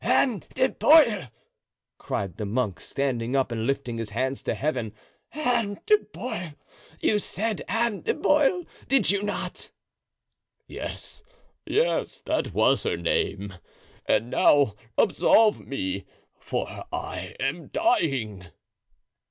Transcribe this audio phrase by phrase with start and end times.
[0.03, 1.29] "Anne de Bueil!"
[1.99, 4.95] cried the monk, standing up and lifting his hands to Heaven.
[5.31, 6.55] "Anne de Bueil!
[6.99, 9.69] You said Anne de Bueil, did you not?"
[10.65, 11.21] "Yes,
[11.67, 13.53] yes, that was her name;
[14.07, 16.05] and now absolve me,
[16.39, 18.47] for I am dying."